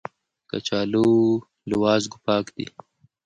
کچالو 0.49 1.09
له 1.69 1.75
وازګو 1.83 2.17
پاک 2.25 2.45
دي 2.55 2.65